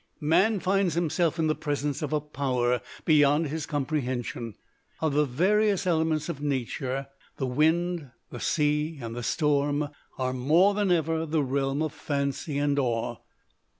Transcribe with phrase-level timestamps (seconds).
[0.19, 4.55] Man finds himself in the presence of a power beyond his comprehension.
[4.99, 7.05] Of the various elements of nature,
[7.37, 12.57] the wind, the sea and the storm are more than ever the realm of fancy
[12.57, 13.17] and awe.